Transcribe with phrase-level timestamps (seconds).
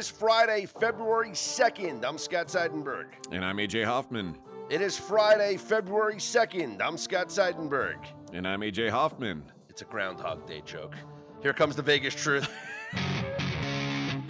[0.00, 2.06] is Friday, February 2nd.
[2.06, 3.08] I'm Scott Seidenberg.
[3.30, 4.34] And I'm AJ Hoffman.
[4.70, 6.80] It is Friday, February 2nd.
[6.80, 7.98] I'm Scott Seidenberg.
[8.32, 9.42] And I'm AJ Hoffman.
[9.68, 10.96] It's a Groundhog Day joke.
[11.42, 12.48] Here comes the Vegas truth.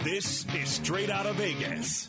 [0.03, 2.07] This is straight out of Vegas.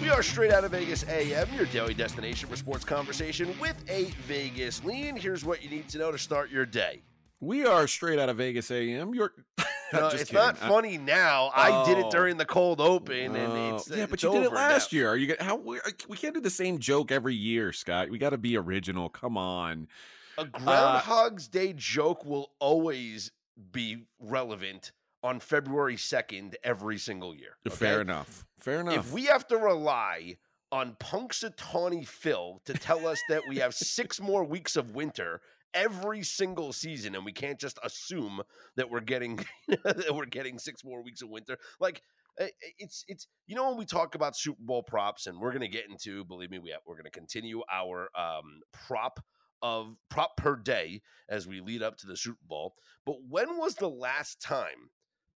[0.00, 4.04] We are straight out of Vegas AM, your daily destination for sports conversation with a
[4.26, 5.16] Vegas lean.
[5.16, 7.02] Here's what you need to know to start your day.
[7.40, 9.14] We are straight out of Vegas AM.
[9.14, 9.32] You're
[9.92, 10.44] No, Just it's kidding.
[10.44, 11.50] not I- funny now.
[11.54, 12.10] I did it Oh.
[12.10, 14.96] during the cold open, and Oh, it's yeah, but it's you did it last now.
[14.98, 15.08] year.
[15.08, 18.10] Are you get- how we, uh, we can't do the same joke every year, Scott?
[18.10, 19.08] We got to be original.
[19.08, 19.88] Come on.
[20.36, 23.30] A uh, Groundhog's Day joke will always
[23.72, 27.56] be relevant on February 2nd every single year.
[27.70, 28.44] Fair enough.
[28.58, 28.94] Fair enough.
[29.06, 30.36] If we have to rely
[30.70, 35.40] on Punxsutawney Phil to tell us that we have six more weeks of winter
[35.74, 38.42] every single season, and we can't just assume
[38.76, 39.36] that we're getting
[39.68, 42.02] that we're getting six more weeks of winter, like.
[42.40, 45.52] i- i- It's it's you know when we talk about Super Bowl props and we're
[45.52, 49.18] gonna get into believe me we have, we're gonna continue our um, prop
[49.60, 52.74] of prop per day as we lead up to the Super Bowl.
[53.04, 54.90] But when was the last time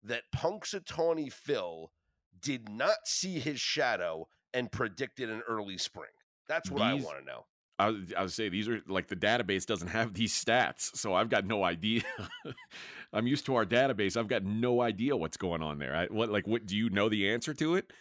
[0.04, 1.92] that Punxsutawney Phil
[2.40, 6.10] did not see his shadow and predicted an early spring?
[6.48, 7.46] That's what I want to know.
[7.78, 7.86] I
[8.16, 11.46] I would say these are like the database doesn't have these stats, so I've got
[11.46, 12.02] no idea.
[13.12, 14.16] I'm used to our database.
[14.16, 15.94] I've got no idea what's going on there.
[15.94, 17.92] I, what like what do you know the answer to it?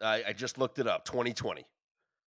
[0.00, 1.04] I, I just looked it up.
[1.04, 1.64] 2020.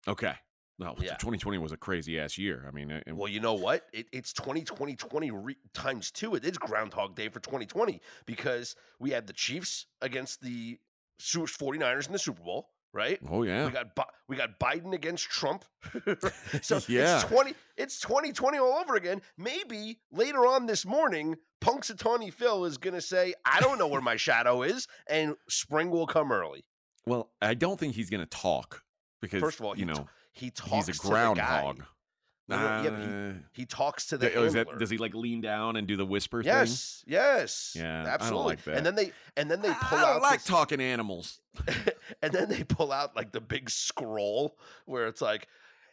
[0.08, 0.34] Okay.
[0.78, 1.12] No, Yeah.
[1.16, 2.66] 2020 was a crazy ass year.
[2.68, 3.86] I mean, and Well, you know what?
[3.94, 6.36] It, it's 2020 20 re- times two.
[6.36, 10.78] It is Groundhog Day for 2020 because we had the Chiefs against the
[11.22, 13.20] 49ers in the Super Bowl, right?
[13.30, 15.64] oh yeah, We got Bi- we got Biden against Trump.
[16.62, 17.16] so Yeah.
[17.16, 19.22] it's 20 it's 2020 all over again.
[19.38, 24.02] Maybe later on this morning, Punxsutawney Phil is going to say, "I don't know where
[24.02, 26.66] my shadow is," and spring will come early.
[27.06, 28.84] Well, I don't think he's going to talk
[29.22, 31.34] because First of all, you he t- know He talks he's a to the guy.
[31.34, 31.84] groundhog.
[32.48, 35.00] No, no, yeah, he- Uh, He talks to the th- oh, is that- does he
[35.00, 36.52] like lean down and do the whisper thing?
[36.54, 38.46] Yes, yes, Yeah, I don't absolutely.
[38.50, 38.78] like that.
[38.78, 41.42] And then they and then they pull I out like this- talking animals.
[42.22, 45.48] and then they pull out like the big scroll where it's like,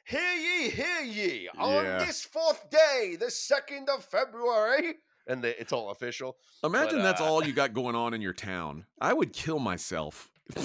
[0.05, 1.49] "Hear ye, hear ye!
[1.57, 2.05] On Yeah.
[2.05, 6.37] this fourth day, the second of February," and they, it's all official.
[6.65, 8.85] Imagine But, that's uh, all you got going on in your town.
[9.01, 10.31] I would kill myself.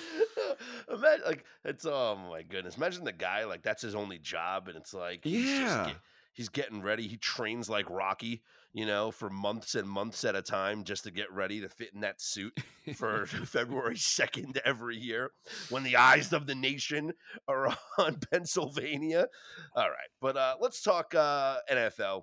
[0.92, 2.76] Imagine like it's oh my goodness.
[2.76, 5.86] Imagine the guy like that's his only job, and it's like he's just Yeah.
[5.88, 5.96] get-
[6.34, 7.06] he's getting ready.
[7.08, 8.42] He trains like Rocky,
[8.72, 11.92] you know, for months and months at a time just to get ready to fit
[11.94, 12.56] in that suit
[12.96, 15.30] for February second every year
[15.68, 17.12] when the eyes of the nation
[17.48, 19.28] are on Pennsylvania.
[19.76, 22.22] All right, but uh, let's talk uh, NFL.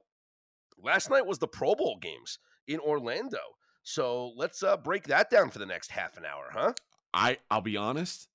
[0.81, 3.40] Last night was the Pro Bowl games in Orlando.
[3.84, 6.74] So let's uh, break that down for the next half an hour, huh?
[7.13, 8.27] I I'll be honest.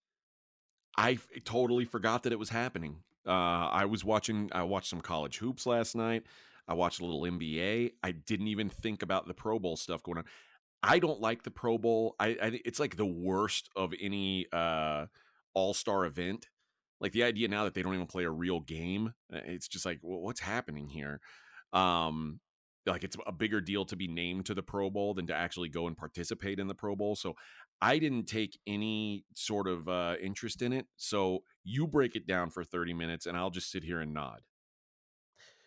[0.96, 2.98] I totally forgot that it was happening.
[3.26, 3.30] Uh,
[3.70, 4.50] I was watching.
[4.52, 6.24] I watched some college hoops last night.
[6.68, 7.92] I watched a little NBA.
[8.02, 10.24] I didn't even think about the Pro Bowl stuff going on.
[10.82, 12.14] I don't like the Pro Bowl.
[12.20, 15.06] I, I it's like the worst of any uh,
[15.54, 16.48] All Star event.
[17.00, 19.14] Like the idea now that they don't even play a real game.
[19.32, 21.20] uh, It's just like, well, what's happening here?
[21.72, 22.40] Um,
[22.86, 25.68] like it's a bigger deal to be named to the Pro Bowl than to actually
[25.68, 27.16] go and participate in the Pro Bowl.
[27.16, 27.34] So
[27.80, 30.86] I didn't take any sort of uh, interest in it.
[30.96, 34.40] So you break it down for 30 minutes and I'll just sit here and nod.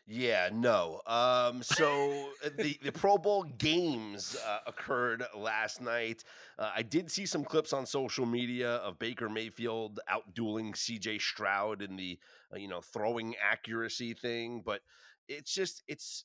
[0.10, 1.02] Yeah, no.
[1.06, 6.24] Um, so uh, the the Pro Bowl games uh, occurred last night.
[6.58, 11.20] Uh, I did see some clips on social media of Baker Mayfield outdueling C.J.
[11.20, 12.18] Stroud in the
[12.54, 14.80] uh, you know throwing accuracy thing, but
[15.28, 16.24] it's just it's.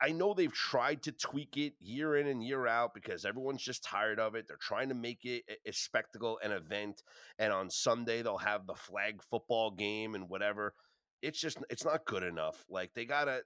[0.00, 3.84] I know they've tried to tweak it year in and year out because everyone's just
[3.84, 4.46] tired of it.
[4.48, 7.02] They're trying to make it a- a spectacle, an event,
[7.38, 10.74] and on Sunday they'll have the flag football game and whatever
[11.22, 12.64] it's just it's not good enough.
[12.68, 13.42] Like they gotta,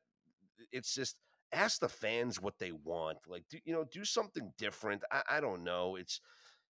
[0.73, 1.17] it's just
[1.53, 3.19] ask the fans what they want.
[3.29, 5.03] Like do, you know, do something different.
[5.13, 5.97] I, I don't know.
[5.97, 6.21] It's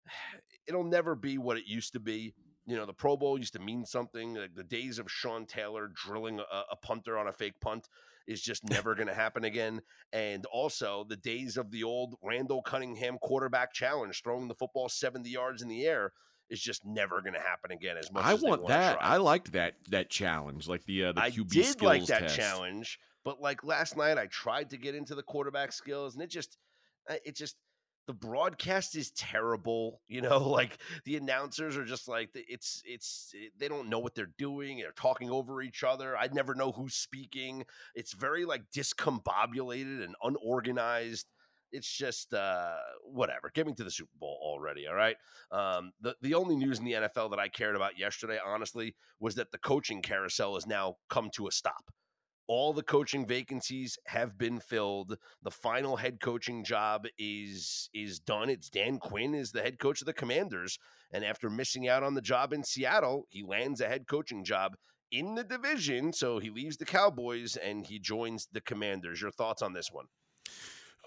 [0.67, 2.33] it'll never be what it used to be.
[2.65, 4.33] You know, the Pro Bowl used to mean something.
[4.33, 7.87] Like the days of Sean Taylor drilling a, a punter on a fake punt
[8.27, 9.81] is just never going to happen again.
[10.13, 15.29] And also the days of the old Randall Cunningham quarterback challenge, throwing the football 70
[15.29, 16.11] yards in the air,
[16.49, 17.97] is just never going to happen again.
[17.97, 18.97] As much I as want that.
[19.01, 22.19] I liked that that challenge, like the uh, the QB I did skills like that
[22.21, 22.35] test.
[22.35, 26.29] challenge, But like last night, I tried to get into the quarterback skills, and it
[26.29, 26.57] just,
[27.09, 27.55] uh, it just,
[28.07, 30.01] the broadcast is terrible.
[30.07, 34.15] You know, like the announcers are just like it's, it's, it, they don't know what
[34.15, 34.77] they're doing.
[34.77, 36.17] They're talking over each other.
[36.17, 37.65] I never know who's speaking.
[37.95, 41.27] It's very like discombobulated and unorganized
[41.71, 43.51] it's just uh, whatever.
[43.53, 44.87] Get me to the Super Bowl already.
[44.87, 45.17] All right.
[45.51, 49.35] Um, the the only news in the NFL that I cared about yesterday, honestly, was
[49.35, 51.91] that the coaching carousel has now come to a stop.
[52.47, 55.17] All the coaching vacancies have been filled.
[55.43, 58.49] The final head coaching job is is done.
[58.49, 60.77] It's Dan Quinn is the head coach of the Commanders,
[61.11, 64.75] and after missing out on the job in Seattle, he lands a head coaching job
[65.11, 66.13] in the division.
[66.13, 69.21] So he leaves the Cowboys and he joins the Commanders.
[69.21, 70.05] Your thoughts on this one?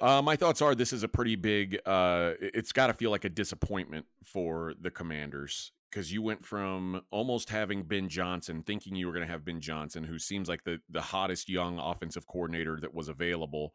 [0.01, 1.79] Uh, my thoughts are this is a pretty big.
[1.85, 7.03] Uh, it's got to feel like a disappointment for the Commanders because you went from
[7.11, 10.65] almost having Ben Johnson, thinking you were going to have Ben Johnson, who seems like
[10.65, 13.73] the the hottest young offensive coordinator that was available,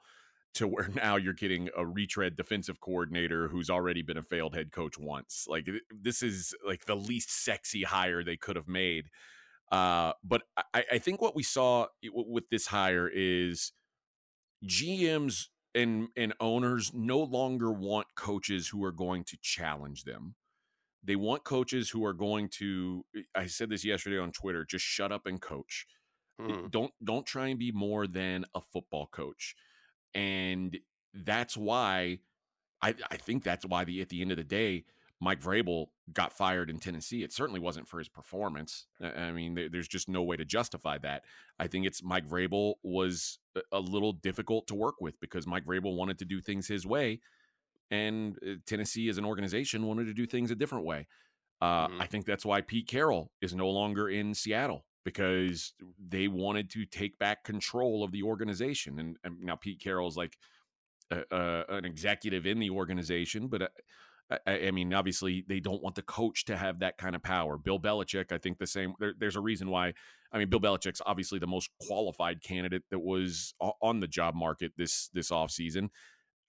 [0.55, 4.71] to where now you're getting a retread defensive coordinator who's already been a failed head
[4.71, 5.45] coach once.
[5.47, 9.05] Like this is like the least sexy hire they could have made.
[9.71, 10.43] Uh, but
[10.73, 13.71] I, I think what we saw with this hire is
[14.65, 20.35] GMs and and owners no longer want coaches who are going to challenge them.
[21.03, 24.85] They want coaches who are going to eh, I said this yesterday on Twitter, just
[24.85, 25.85] shut up and coach.
[26.39, 26.67] Hmm.
[26.69, 29.55] Don't don't try and be more than a football coach.
[30.13, 30.77] And
[31.13, 32.19] that's why
[32.81, 34.85] I I think that's why the at the end of the day
[35.23, 37.23] Mike Vrabel got fired in Tennessee.
[37.23, 38.87] It certainly wasn't for his performance.
[39.01, 41.23] I mean, there's just no way to justify that.
[41.57, 43.39] I think it's Mike Vrabel was
[43.71, 47.21] a little difficult to work with because Mike Vrabel wanted to do things his way,
[47.93, 51.07] and uh, Tennessee as an organization wanted to do things a different way.
[51.61, 52.01] Uh, mm-hmm.
[52.01, 55.73] I think that's why Pete Carroll is no longer in Seattle because
[56.03, 58.99] they wanted to take back control of the organization.
[58.99, 60.37] And, and now Pete Carroll is like
[61.11, 65.83] a, a, an executive in the organization, but uh, I, I, mean, obviously, they don't
[65.83, 67.57] want the coach to have that kind of power.
[67.57, 68.93] Bill Belichick, I think the same.
[68.99, 69.93] There, there's a reason why.
[70.31, 74.71] I mean, Bill Belichick's obviously the most qualified candidate that was on the job market
[74.77, 75.89] this this offseason.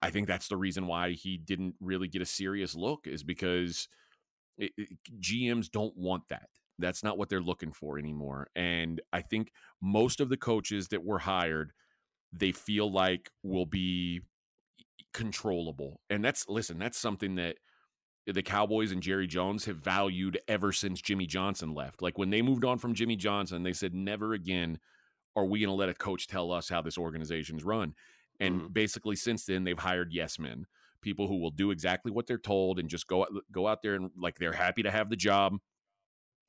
[0.05, 3.89] I think that's the reason why he didn't really get a serious look is because
[4.59, 6.51] it, it, GMs don't want that.
[6.79, 8.49] That's not what they're looking for anymore.
[8.55, 11.73] And I think most of the coaches that were hired,
[12.35, 14.21] they feel like will be
[15.15, 16.03] controllable.
[16.11, 17.56] And that's listen, that's something that
[18.27, 22.03] the Cowboys and Jerry Jones have valued ever since Jimmy Johnson left.
[22.03, 24.81] Like when they moved on from Jimmy Johnson, they said never again
[25.35, 27.95] are we going to let a coach tell us how this organization's run.
[28.40, 28.72] And mm-hmm.
[28.72, 30.66] basically since then they've hired yes men,
[31.00, 34.10] people who will do exactly what they're told and just go go out there and
[34.16, 35.58] like they're happy to have the job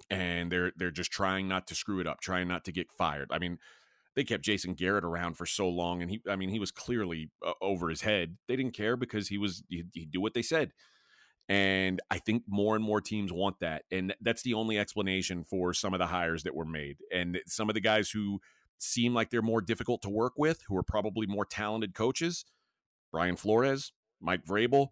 [0.09, 3.29] and they're they're just trying not to screw it up, trying not to get fired.
[3.31, 3.57] I mean,
[4.15, 7.29] they kept Jason Garrett around for so long, and he, I mean, he was clearly
[7.45, 8.37] uh, over his head.
[8.47, 10.71] They didn't care because he was he'd, he'd do what they said,
[11.49, 15.73] and I think more and more teams want that, and that's the only explanation for
[15.73, 18.39] some of the hires that were made, and some of the guys who
[18.77, 22.45] seem like they're more difficult to work with, who are probably more talented coaches,
[23.12, 24.89] Brian Flores, Mike Vrabel,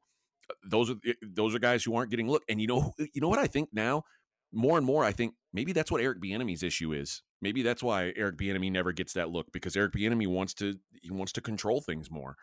[0.50, 2.44] uh, those are eh, those are guys who aren't getting look.
[2.50, 4.04] And you know, you know what I think now,
[4.52, 8.14] more and more, I think maybe that's what Eric Bieniemy's issue is maybe that's why
[8.16, 11.82] Eric Bieniemy never gets that look because Eric Bieniemy wants to he wants to control
[11.82, 12.38] things more.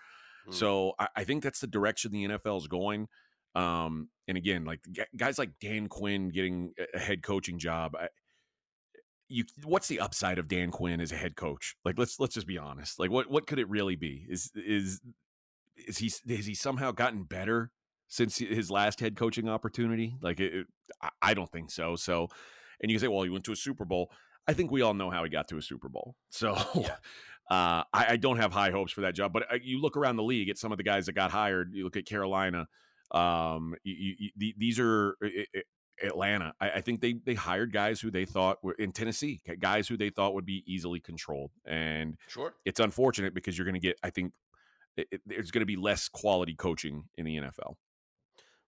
[0.48, 0.54] Mm.
[0.54, 3.08] So I, I, think that's the direction the NFL is going.
[3.54, 4.80] Um, and again, like
[5.16, 8.08] guys like Dan Quinn getting a head coaching job, I,
[9.30, 11.76] you what's the upside of Dan Quinn as a head coach?
[11.84, 12.98] Like let's let's just be honest.
[12.98, 14.26] Like what what could it really be?
[14.28, 15.00] Is is
[15.76, 17.70] is he has he somehow gotten better
[18.08, 20.16] since his last head coaching opportunity?
[20.20, 20.66] Like it, it,
[21.22, 21.96] I don't think so.
[21.96, 22.28] So,
[22.82, 24.10] and you say, well, he went to a Super Bowl.
[24.48, 26.16] I think we all know how he got to a Super Bowl.
[26.30, 26.96] So yeah.
[27.50, 29.32] uh, I, I, don't have high hopes for that job.
[29.32, 31.74] But uh, you look around the league at some of the guys that got hired.
[31.74, 32.66] You look at Carolina.
[33.10, 35.16] Um, you, you, these are
[36.02, 36.54] Atlanta.
[36.60, 39.96] I, I, think they they hired guys who they thought were in Tennessee, guys who
[39.96, 41.50] they thought would be easily controlled.
[41.64, 43.98] And sure, it's unfortunate because you're going to get.
[44.02, 44.32] I think
[44.96, 47.74] it, it, there's going to be less quality coaching in the NFL.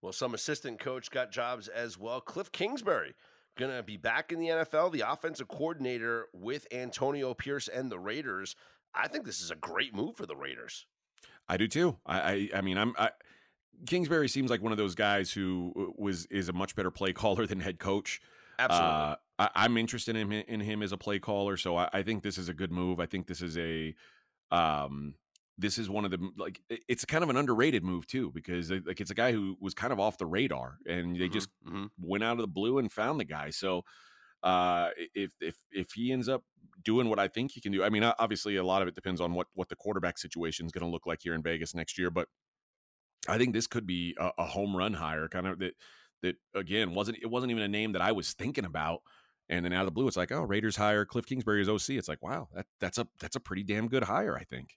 [0.00, 2.20] Well, some assistant coach got jobs as well.
[2.20, 3.14] Cliff Kingsbury
[3.56, 7.98] going to be back in the NFL, the offensive coordinator with Antonio Pierce and the
[7.98, 8.56] Raiders.
[8.94, 10.86] I think this is a great move for the Raiders.
[11.48, 11.98] I do too.
[12.06, 13.10] I I, I mean, I'm I,
[13.86, 17.12] Kingsbury seems like one of those guys who uh, was is a much better play
[17.12, 18.20] caller than head coach.
[18.58, 18.88] Absolutely.
[18.88, 22.02] Uh, I, am interested in him, in him as a play caller, so I, I,
[22.02, 23.00] think this is a good move.
[23.00, 23.94] I think this is a
[24.52, 25.14] um,
[25.58, 29.00] this is one of the like it's kind of an underrated move too because like
[29.00, 31.86] it's a guy who was kind of off the radar and they mm-hmm, just mm-hmm.
[31.98, 33.82] went out of the blue and found the guy so
[34.42, 36.42] Uh, if if if he ends up
[36.82, 39.20] doing what I think he can do, I mean, obviously a lot of it depends
[39.20, 41.96] on what what the quarterback situation is going to look like here in Vegas next
[41.96, 42.10] year.
[42.10, 42.28] But
[43.28, 45.74] I think this could be a, a home run hire, kind of that
[46.22, 49.02] that again wasn't it wasn't even a name that I was thinking about.
[49.48, 51.90] And then out of the blue, it's like, oh, Raiders hire Cliff Kingsbury as OC.
[51.90, 54.76] It's like, wow, that, that's a that's a pretty damn good hire, I think.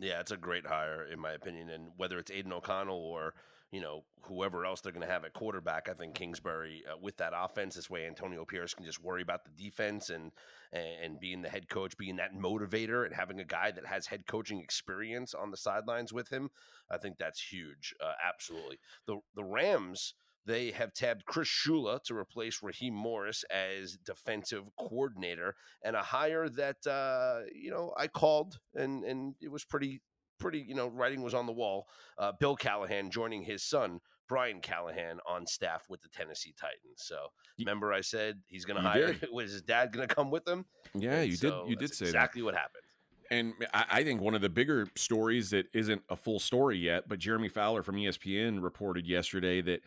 [0.00, 1.70] Yeah, it's a great hire in my opinion.
[1.70, 3.34] And whether it's Aidan O'Connell or
[3.70, 7.16] you know whoever else they're going to have at quarterback, I think Kingsbury uh, with
[7.18, 10.32] that offense this way, Antonio Pierce can just worry about the defense and
[10.72, 14.26] and being the head coach, being that motivator, and having a guy that has head
[14.26, 16.50] coaching experience on the sidelines with him.
[16.90, 17.94] I think that's huge.
[18.00, 18.78] Uh, absolutely.
[19.06, 20.14] The the Rams
[20.48, 26.48] they have tabbed Chris Shula to replace Raheem Morris as defensive coordinator, and a hire
[26.48, 30.00] that uh, you know I called, and and it was pretty
[30.38, 31.88] pretty you know writing was on the wall.
[32.18, 36.98] Uh, Bill Callahan joining his son Brian Callahan on staff with the Tennessee Titans.
[36.98, 37.16] So
[37.58, 39.14] remember, I said he's going to hire.
[39.14, 39.28] Did.
[39.32, 40.66] Was his dad going to come with him?
[40.94, 41.70] Yeah, and you so did.
[41.70, 42.44] You did say exactly that.
[42.44, 42.84] what happened.
[43.30, 47.18] And I think one of the bigger stories that isn't a full story yet, but
[47.18, 49.82] Jeremy Fowler from ESPN reported yesterday that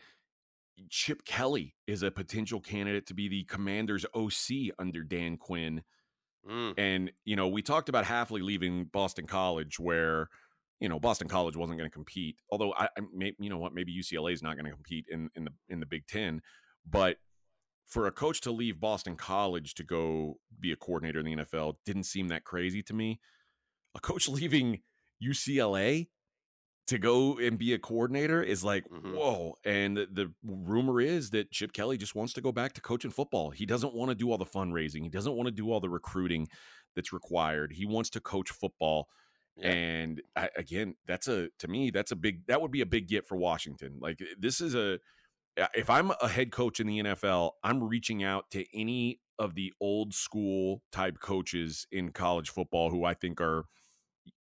[0.90, 5.82] Chip Kelly is a potential candidate to be the commander's OC under Dan Quinn.
[6.48, 6.74] Mm.
[6.78, 10.28] And, you know, we talked about Hafley leaving Boston College where,
[10.82, 12.36] you know, Boston College wasn't going to compete.
[12.50, 15.30] Although I, I may, you know what, maybe UCLA is not going to compete in,
[15.36, 16.42] in the in the Big Ten.
[16.84, 17.18] But
[17.86, 21.74] for a coach to leave Boston College to go be a coordinator in the NFL
[21.86, 23.20] didn't seem that crazy to me.
[23.94, 24.80] A coach leaving
[25.22, 26.08] UCLA
[26.88, 29.14] to go and be a coordinator is like mm-hmm.
[29.14, 32.80] whoa and the, the, rumor is that chip kelly just wants to go back to
[32.80, 35.70] coaching football he doesn't want to do all the fundraising he doesn't want to do
[35.70, 36.48] all the recruiting
[36.96, 39.06] that's required he wants to coach football
[39.56, 39.70] yeah.
[39.70, 43.08] and I, again that's a to me that's a big that would be a big
[43.08, 44.98] get for washington like eh, this is a
[45.56, 49.54] eh, if i'm a head coach in the nfl i'm reaching out to any of
[49.54, 53.64] the old school type coaches in college football who i think are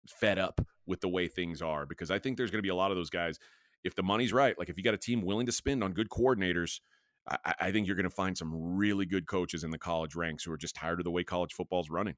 [0.07, 2.75] fed up with the way things are because I think there's going to be a
[2.75, 3.37] lot of those guys.
[3.83, 6.09] If the money's right, like if you got a team willing to spend on good
[6.09, 6.79] coordinators,
[7.29, 10.43] I, I think you're going to find some really good coaches in the college ranks
[10.43, 12.15] who are just tired of the way college football's running.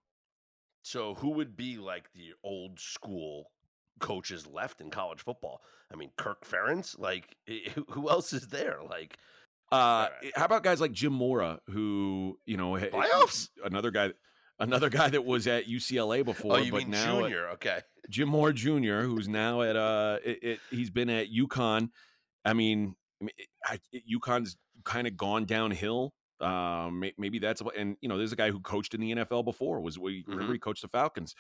[0.84, 3.52] So, who would be like the old school
[4.00, 5.62] coaches left in college football?
[5.92, 6.98] I mean, Kirk Ferentz.
[6.98, 8.80] Like, eh, who else is there?
[8.90, 9.18] Like,
[9.72, 10.32] uh, right.
[10.36, 13.50] how about guys like Jim Mora, who you know, eh, playoffs?
[13.64, 14.12] Another guy
[14.62, 16.54] another guy that was at UCLA oh, before.
[16.54, 17.48] Oh, you but mean now Junior?
[17.48, 17.80] At, okay.
[18.10, 21.90] Jim Mora Jr., who's now at uh, it, it, he's been at UConn.
[22.44, 22.96] I mean,
[23.66, 23.80] I,
[24.12, 26.14] UConn's kind of gone downhill.
[26.42, 29.82] Um, maybe that's and you know, there's a guy who coached in the NFL before.
[29.82, 30.32] Was we mm-hmm.
[30.32, 31.36] remember he coached the Falcons?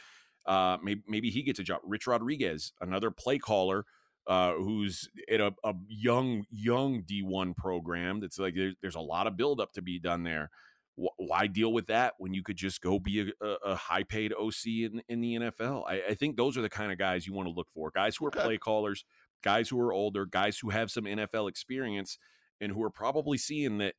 [0.45, 1.81] Uh, maybe maybe he gets a job.
[1.83, 3.85] Rich Rodriguez, another play caller,
[4.27, 8.19] uh, who's at a, a young young D1 program.
[8.19, 10.49] That's like there's, there's a lot of buildup to be done there
[10.95, 14.65] why deal with that when you could just go be a, a high paid OC
[14.65, 15.83] in, in the NFL?
[15.87, 18.17] I, I, think those are the kind of guys you want to look for guys
[18.17, 18.41] who are okay.
[18.41, 19.05] play callers,
[19.43, 22.17] guys who are older, guys who have some NFL experience,
[22.59, 23.95] and who are probably seeing that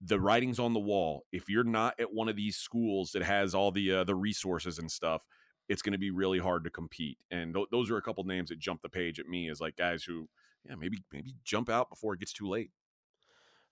[0.00, 1.24] the writing's on the wall.
[1.32, 4.78] If you're not at one of these schools that has all the uh, the resources
[4.78, 5.24] and stuff,
[5.68, 7.18] it's going to be really hard to compete.
[7.30, 9.76] And th- those are a couple names that jump the page at me as like
[9.76, 10.28] guys who,
[10.68, 12.70] yeah, maybe maybe jump out before it gets too late.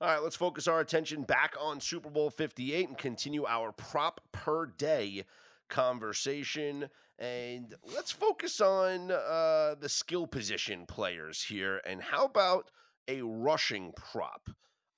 [0.01, 4.21] All right, let's focus our attention back on Super Bowl 58 and continue our prop
[4.33, 5.25] per day
[5.69, 6.89] conversation.
[7.21, 11.81] And let's focus on uh, the skill position players here.
[11.87, 12.69] And how about
[13.07, 14.49] a rushing prop?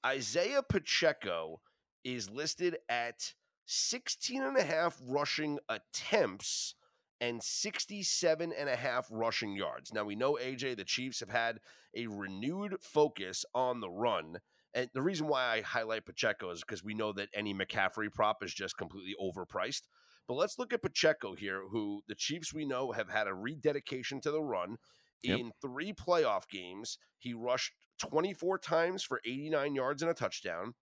[0.04, 1.60] Isaiah Pacheco
[2.04, 3.32] is listed at
[3.66, 6.74] 16 and a half rushing attempts
[7.20, 9.92] and 67 and a half rushing yards.
[9.92, 11.60] Now we know AJ the Chiefs have had
[11.96, 14.38] a renewed focus on the run
[14.74, 18.42] and the reason why I highlight Pacheco is because we know that any McCaffrey prop
[18.42, 19.82] is just completely overpriced.
[20.26, 24.20] But let's look at Pacheco here, who the Chiefs we know have had a rededication
[24.22, 24.76] to the run.
[25.24, 25.40] Yep.
[25.40, 30.74] In three playoff games, he rushed 24 times for 89 yards and a touchdown,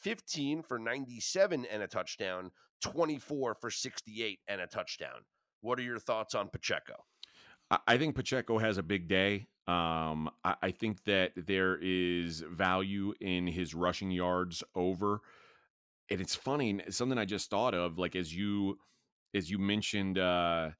[0.00, 2.50] 15 for 97 and a touchdown,
[2.82, 5.24] 24 for 68 and a touchdown.
[5.60, 6.94] What are your thoughts on Pacheco?
[7.86, 9.46] I think Pacheco has a big day.
[9.68, 15.20] Um, I, I, think that there is value in his rushing yards over.
[16.10, 18.78] And it's funny, something I just thought of, like as you
[19.32, 20.70] as you mentioned uh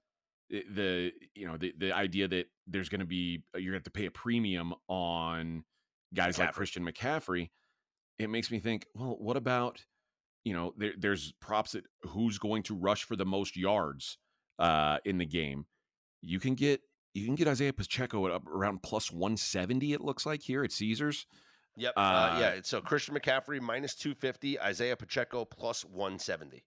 [0.51, 3.85] the you know the the idea that there's going to be uh, you're going to
[3.87, 5.65] have to pay a premium on
[6.15, 6.39] guys McCaffrey.
[6.41, 7.51] like Christian McCaffrey.
[8.19, 9.85] It makes me think, well, what about
[10.45, 14.19] you know there, there's props that who's going to rush for the most yards
[14.59, 15.67] uh in the game.
[16.23, 16.83] You can get
[17.15, 21.27] you can get Isaiah Pacheco at around plus 170, it looks like here at Caesars.
[21.77, 21.95] Yep.
[21.97, 22.61] Uh, Uh, yeah.
[22.63, 26.65] So Christian McCaffrey minus 250, Isaiah Pacheco plus 170.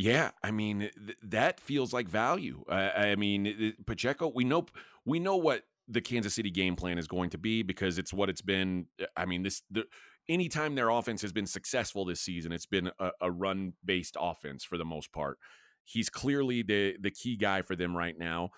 [0.00, 2.64] Yeah, I mean th- that feels like value.
[2.68, 4.32] I, I mean Pacheco.
[4.34, 4.64] We know
[5.04, 8.30] we know what the Kansas City game plan is going to be because it's what
[8.30, 8.86] it's been.
[9.00, 9.84] Uh, I mean this the
[10.26, 14.64] anytime their offense has been successful this season, it's been a, a run based offense
[14.64, 15.36] for the most part.
[15.84, 18.50] He's clearly the the key guy for them right now.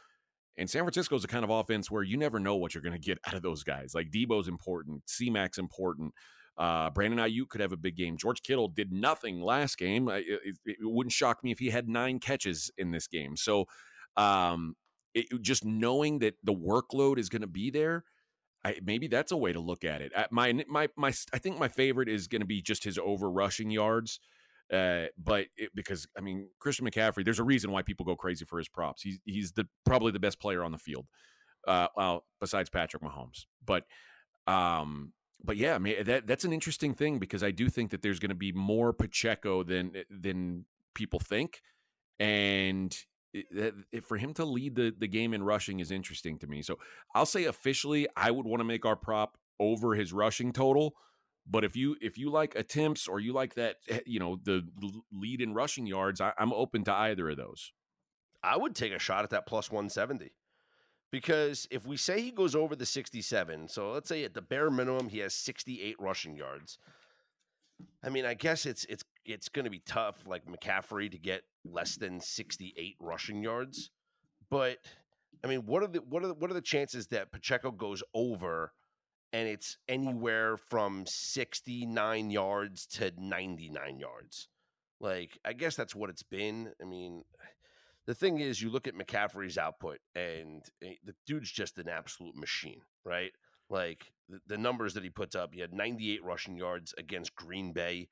[0.57, 3.01] And San Francisco's the kind of offense where you never know what you're going to
[3.01, 3.97] get out of those guys.
[3.97, 6.15] Like Deebo's important, C-Mac's important.
[6.59, 8.17] Uh, Brandon Aiyuk could have a big game.
[8.17, 10.09] George Kittle did nothing last game.
[10.09, 13.37] I- It, it, wouldn't shock me if he had nine catches in this game.
[13.37, 13.67] So,
[14.17, 14.77] um,
[15.15, 18.05] it, just knowing that the workload is going to be there,
[18.65, 20.13] I, maybe that's a way to look at it.
[20.15, 23.31] Uh, My my my, I think my favorite is going to be just his over
[23.31, 24.21] rushing yards.
[24.73, 28.45] Uh, but it, because I mean Christian McCaffrey, there's a reason why people go crazy
[28.45, 29.03] for his props.
[29.03, 31.07] He's he's the probably the best player on the field,
[31.67, 33.45] uh, well besides Patrick Mahomes.
[33.67, 33.85] But
[34.47, 35.13] um,
[35.45, 38.03] but yeah, I mean eh, that that's an interesting thing because I do think that
[38.03, 41.63] there's going to be more Pacheco than eh, than people think,
[42.19, 42.97] and
[43.33, 46.47] it, it- eh, for him to lead the the game in rushing is interesting to
[46.47, 46.63] me.
[46.63, 46.79] So
[47.15, 50.95] I'll say officially, I would want to make our prop over his rushing total.
[51.47, 54.63] But if you if you like attempts or you like that, eh, you know the
[55.13, 57.73] lead in rushing yards, I, I'm open to either of those.
[58.45, 60.33] I would take a shot at that plus 170
[61.13, 64.71] because if we say he goes over the 67, so let's say at the bare
[64.71, 66.79] minimum he has 68 rushing yards.
[68.03, 71.43] I mean, I guess it's it's it's going to be tough, like McCaffrey, to get
[71.65, 73.91] less than 68 rushing yards.
[74.51, 74.79] But
[75.45, 78.03] I mean, what are the what are the, what are the chances that Pacheco goes
[78.15, 78.73] over,
[79.33, 84.49] and it's anywhere from 69 yards to 99 yards?
[85.01, 86.73] Like, I guess that's what it's been.
[86.81, 87.25] I mean,
[88.07, 92.37] the thing is, you look at McCaffrey's output, and eh, the dude's just an absolute
[92.37, 93.33] machine, right?
[93.71, 97.73] Like the, the numbers that he puts up, he had 98 rushing yards against Green
[97.73, 98.09] Bay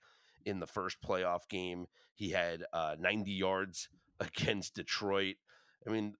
[0.47, 1.87] in the first playoff game.
[2.15, 3.89] He had uh, 90 yards
[4.21, 5.37] against Detroit.
[5.87, 6.15] I mean,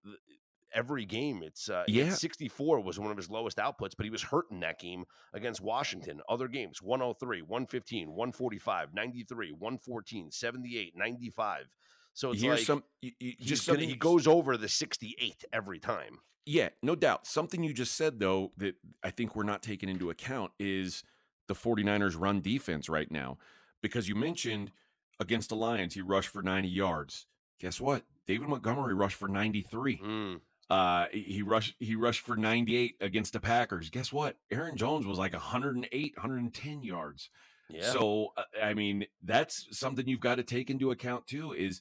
[0.75, 2.11] every game, it's uh, Yeah.
[2.11, 5.61] 64 was one of his lowest outputs, but he was hurt in that game against
[5.61, 6.21] Washington.
[6.29, 11.67] Other games, 103, 115, 145, 93, 114, 78, 95.
[12.15, 15.79] So it's Here's like some you, you- just gonna, he goes over the 68 every
[15.79, 16.19] time.
[16.47, 17.27] Yeah, no doubt.
[17.27, 21.05] Something you just said, though, that I think we're not taking into account is
[21.49, 23.39] the 49ers run defense right now.
[23.83, 24.73] Because you mentioned
[25.21, 27.27] against the Lions, he rushed for 90 yards.
[27.61, 28.05] Guess what?
[28.27, 29.99] David Montgomery rushed for 93.
[29.99, 30.41] Mm.
[30.71, 33.91] Uh, he he rushed he rushed for 98 against the Packers.
[33.91, 34.37] Guess what?
[34.53, 37.29] Aaron Jones was like 108, 110 yards.
[37.69, 37.91] Yeah.
[37.91, 41.53] So uh, I mean, that's something you've got to take into account too.
[41.53, 41.81] Is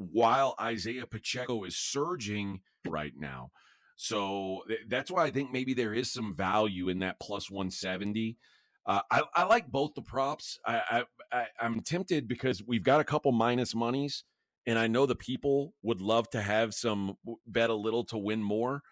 [0.00, 3.50] while Isaiah Pacheco is surging right now,
[3.96, 7.70] so th- that's why I think maybe there is some value in that plus one
[7.70, 8.38] seventy.
[8.86, 10.58] Uh, I, I like both the props.
[10.64, 14.24] I, I, I I'm tempted because we've got a couple minus monies,
[14.66, 18.42] and I know the people would love to have some bet a little to win
[18.42, 18.82] more.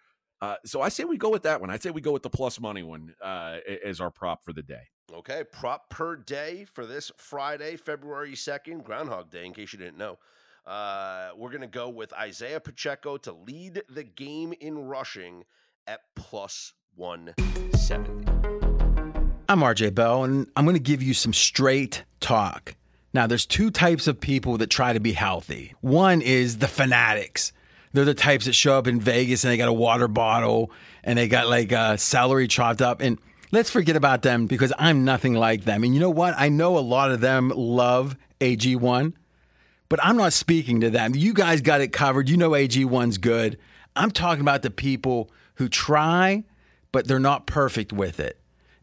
[0.41, 1.69] Uh, so I say we go with that one.
[1.69, 4.61] I say we go with the plus money one uh, as our prop for the
[4.61, 4.83] day.
[5.13, 9.97] Okay, prop per day for this Friday, February 2nd, Groundhog Day, in case you didn't
[9.97, 10.19] know.
[10.65, 15.43] Uh, we're going to go with Isaiah Pacheco to lead the game in rushing
[15.87, 18.25] at plus 170.
[19.47, 22.75] I'm RJ Bell, and I'm going to give you some straight talk.
[23.13, 25.73] Now, there's two types of people that try to be healthy.
[25.81, 27.51] One is the fanatics.
[27.93, 30.71] They're the types that show up in Vegas and they got a water bottle
[31.03, 33.01] and they got like uh, celery chopped up.
[33.01, 33.17] And
[33.51, 35.83] let's forget about them because I'm nothing like them.
[35.83, 36.35] And you know what?
[36.37, 39.13] I know a lot of them love AG1,
[39.89, 41.15] but I'm not speaking to them.
[41.15, 42.29] You guys got it covered.
[42.29, 43.57] You know AG1's good.
[43.95, 46.43] I'm talking about the people who try,
[46.91, 48.39] but they're not perfect with it.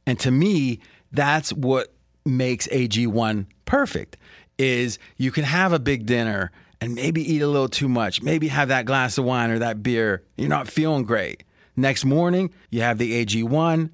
[0.07, 0.81] And to me,
[1.12, 1.92] that's what
[2.25, 4.16] makes AG1 perfect
[4.59, 8.49] is you can have a big dinner and maybe eat a little too much, maybe
[8.49, 10.23] have that glass of wine or that beer.
[10.37, 11.45] You're not feeling great.
[11.77, 13.90] Next morning, you have the AG1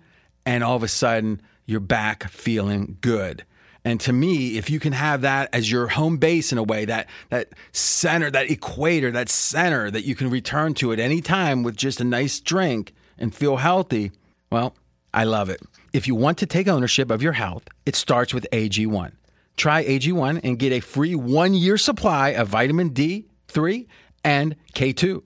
[0.47, 3.45] and all of a sudden you're back feeling good.
[3.85, 6.85] And to me, if you can have that as your home base in a way,
[6.85, 11.63] that that center, that equator, that center that you can return to at any time
[11.63, 14.13] with just a nice drink and feel healthy,
[14.51, 14.77] well,
[15.13, 15.61] I love it.
[15.93, 19.13] If you want to take ownership of your health, it starts with AG1.
[19.57, 23.87] Try AG1 and get a free one year supply of vitamin D3
[24.25, 25.23] and K2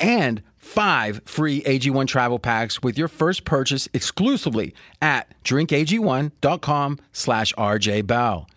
[0.00, 8.48] and five free AG1 travel packs with your first purchase exclusively at drinkag1.com slash rjbell.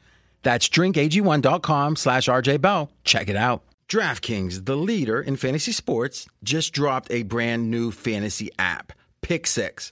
[0.44, 2.90] That's drinkag1.com slash rjbell.
[3.04, 3.64] Check it out.
[3.90, 9.92] DraftKings, the leader in fantasy sports, just dropped a brand new fantasy app, Pick Six.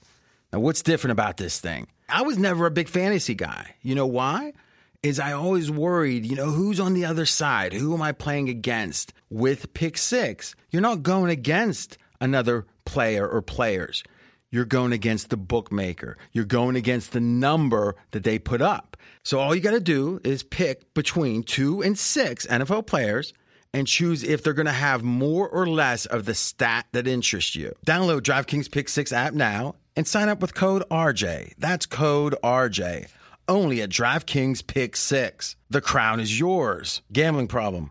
[0.52, 1.88] Now, what's different about this thing?
[2.08, 3.74] I was never a big fantasy guy.
[3.82, 4.52] You know why?
[5.02, 7.72] Is I always worried, you know, who's on the other side?
[7.72, 9.12] Who am I playing against?
[9.30, 14.02] With pick six, you're not going against another player or players.
[14.50, 16.16] You're going against the bookmaker.
[16.32, 18.96] You're going against the number that they put up.
[19.22, 23.34] So all you got to do is pick between two and six NFL players
[23.74, 27.54] and choose if they're going to have more or less of the stat that interests
[27.54, 27.74] you.
[27.86, 31.52] Download DraftKings Pick 6 app now and sign up with code RJ.
[31.58, 33.08] That's code RJ.
[33.46, 35.56] Only at DraftKings Pick 6.
[35.68, 37.02] The crown is yours.
[37.12, 37.90] Gambling problem?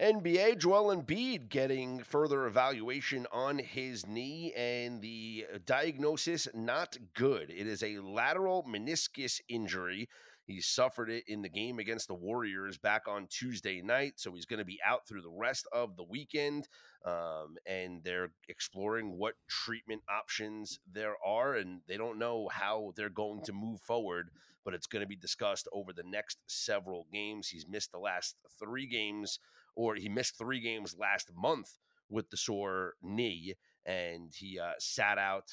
[0.00, 7.50] NBA, Joel Embiid getting further evaluation on his knee, and the diagnosis not good.
[7.50, 10.08] It is a lateral meniscus injury.
[10.44, 14.46] He suffered it in the game against the Warriors back on Tuesday night, so he's
[14.46, 16.68] going to be out through the rest of the weekend.
[17.04, 23.10] Um, and they're exploring what treatment options there are, and they don't know how they're
[23.10, 24.30] going to move forward.
[24.64, 27.48] But it's going to be discussed over the next several games.
[27.48, 29.40] He's missed the last three games
[29.78, 31.78] or he missed three games last month
[32.10, 33.54] with the sore knee
[33.86, 35.44] and he uh, sat out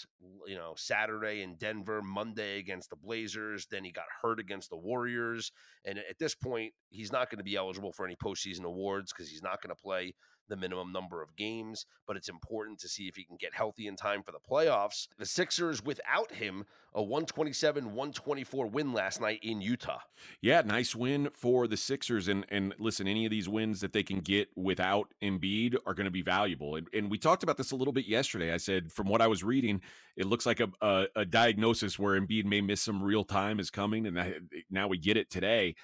[0.48, 4.78] you know saturday in denver monday against the blazers then he got hurt against the
[4.78, 5.52] warriors
[5.86, 9.30] and at this point he's not going to be eligible for any postseason awards because
[9.30, 10.14] he's not going to play
[10.48, 13.88] the minimum number of games, but it's important to see if he can get healthy
[13.88, 15.08] in time for the playoffs.
[15.18, 20.00] The Sixers, without him, a 127 124 win last night in Utah.
[20.42, 22.28] Yeah, nice win for the Sixers.
[22.30, 26.06] And and listen, any of these wins that they can get without Embiid are going
[26.06, 26.76] to be valuable.
[26.78, 28.54] And, and we talked about this a little bit yesterday.
[28.54, 29.82] I said, from what I was reading,
[30.16, 33.70] it looks like a, a, a diagnosis where Embiid may miss some real time is
[33.70, 34.08] coming.
[34.08, 34.36] And that,
[34.70, 35.76] now we get it today.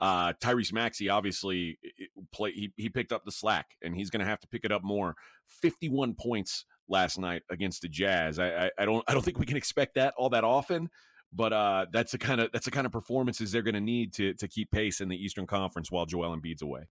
[0.00, 1.78] Uh, Tyrese Maxey obviously
[2.32, 4.72] play he, he picked up the slack and he's going to have to pick it
[4.72, 5.14] up more.
[5.62, 8.38] 51 points last night against the Jazz.
[8.38, 10.88] I, I, I don't I don't think we can expect that all that often,
[11.32, 14.12] but uh, that's the kind of that's the kind of performances they're going to need
[14.14, 16.88] to to keep pace in the Eastern Conference while Joel Embiid's away.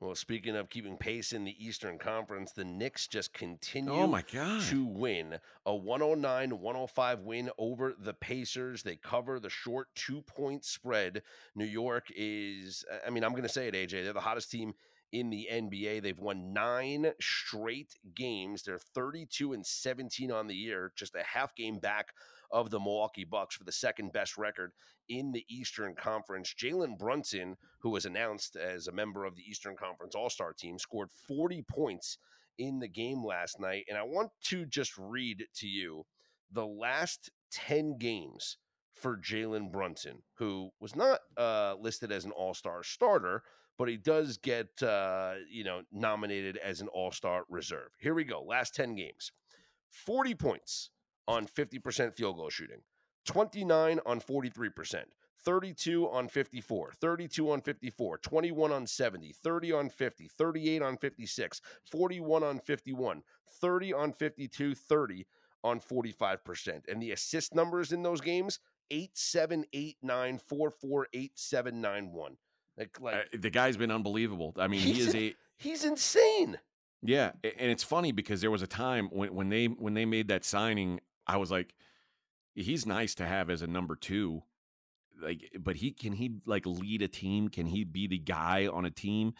[0.00, 4.22] Well, speaking of keeping pace in the Eastern Conference, the Knicks just Oh continue my
[4.32, 4.62] god.
[4.62, 8.84] to win a 109 105 win over the Pacers.
[8.84, 11.22] They cover the short two point spread.
[11.56, 14.04] New York is, I mean, I'm going to say it, AJ.
[14.04, 14.74] They're the hottest team
[15.12, 16.02] in the NBA.
[16.02, 18.62] They've won nine straight games.
[18.62, 22.08] They're 32 and 17 on the year, just a half game back
[22.50, 24.72] of the Milwaukee Bucks for the second best record
[25.08, 26.54] in the Eastern Conference.
[26.54, 30.78] Jalen Brunson, who was announced as a member of the Eastern Conference All Star team,
[30.78, 32.18] scored 40 points
[32.58, 33.84] in the game last night.
[33.88, 36.04] And I want to just read to you
[36.50, 38.56] the last 10 games
[38.94, 43.42] for Jalen Brunson, who was not uh, listed as an All Star starter,
[43.78, 47.90] but he does get uh, you know nominated as an All Star reserve.
[47.98, 48.42] Here we go.
[48.42, 49.32] Last 10 games.
[49.90, 50.90] 40 points
[51.26, 52.82] on 50% field goal shooting.
[53.26, 55.04] 29 on 43%.
[55.44, 61.60] 32 on 54, 32 on 54, 21 on 70, 30 on 50, 38 on 56,
[61.90, 63.22] 41 on 51,
[63.60, 65.26] 30 on 52, 30
[65.62, 66.80] on 45%.
[66.88, 68.58] And the assist numbers in those games
[68.90, 72.36] 8789 448791.
[72.78, 74.54] Like, like Uh, the guy's been unbelievable.
[74.56, 76.58] I mean, he is a- he's insane.
[77.02, 80.28] Yeah, and it's funny because there was a time when when they when they made
[80.28, 81.74] that signing, I was like,
[82.54, 84.42] he's nice to have as a number two,
[85.20, 87.48] like, but he can he like lead a team?
[87.48, 89.34] Can he be the guy on a team?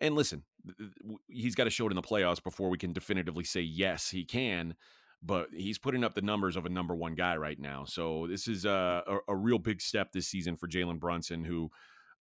[0.00, 2.78] And listen, th- th- w- he's got to show it in the playoffs before we
[2.78, 4.74] can definitively say yes, he can.
[5.22, 7.84] But he's putting up the numbers of a number one guy right now.
[7.84, 11.70] So this is a a, a real big step this season for Jalen Brunson, who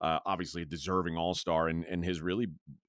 [0.02, 2.48] uh, obviously a deserving All Star and and has really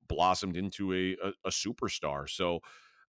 [0.09, 2.29] blossomed into a a, a superstar.
[2.29, 2.61] So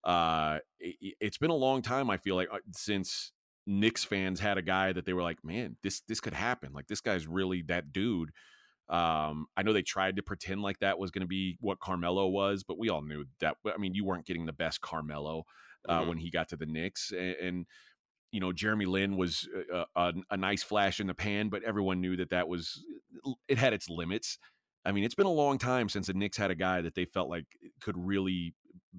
[0.03, 2.09] uh, it, it's been a long time.
[2.09, 3.31] I feel like uh, since
[3.65, 6.73] Knicks fans had a guy that they were like, man, this this could happen.
[6.73, 8.31] Like this guy's really that dude.
[8.89, 12.27] Um, I know they tried to pretend like that was going to be what Carmelo
[12.27, 13.55] was, but we all knew that.
[13.65, 15.45] I mean, you weren't getting the best Carmelo
[15.87, 16.07] uh, Mhm.
[16.09, 17.65] when he got to the Knicks, and, and
[18.33, 22.01] you know Jeremy Lin was a, a, a nice flash in the pan, but everyone
[22.01, 22.83] knew that that was
[23.47, 24.39] it had its limits.
[24.83, 27.05] I mean, it's been a long time since the Knicks had a guy that they
[27.05, 27.45] felt like
[27.79, 28.55] could really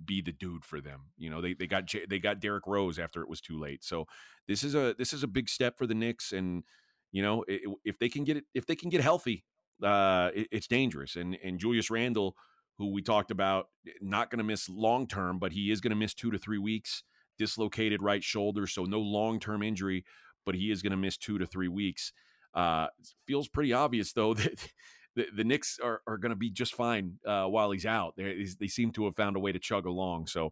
[0.06, 1.10] be the dude for them.
[1.18, 3.82] You know, they they got they got Derrick Rose after it was too late.
[3.84, 4.06] So
[4.46, 6.62] this is a this is a big step for the Knicks, and
[7.10, 9.44] you know if they can get it if they can get healthy,
[9.82, 11.16] uh, it, it's dangerous.
[11.16, 12.36] And and Julius Randle,
[12.78, 15.90] who we talked about, eh, not going to miss long term, but he is going
[15.90, 17.02] to miss two to three weeks,
[17.38, 20.04] dislocated right shoulder, so no long term injury,
[20.44, 22.12] but he is going to miss two to three weeks.
[22.54, 22.86] Uh,
[23.26, 24.68] feels pretty obvious though that.
[25.16, 28.14] The, the Knicks are, are going to be just fine uh, while he's out.
[28.16, 30.26] They, they seem to have found a way to chug along.
[30.26, 30.50] So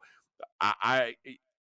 [0.60, 1.14] I, I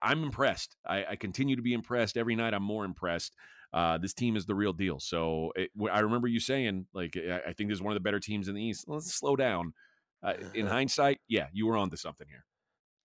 [0.03, 0.77] I'm impressed.
[0.87, 2.55] I, I, continue to be impressed every night.
[2.55, 3.35] I'm more impressed.
[3.73, 5.01] Uh, this team is the real deal.
[5.01, 8.21] So it, I remember you saying, like, I, think this is one of the better
[8.21, 8.85] teams in the East.
[8.87, 9.75] Let's slow down.
[10.23, 12.45] Uh, in hindsight, yeah, you were on to something here.